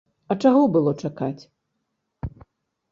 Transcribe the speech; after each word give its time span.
А 0.35 0.37
чаго 0.45 0.63
было 0.77 0.95
чакаць? 1.03 1.43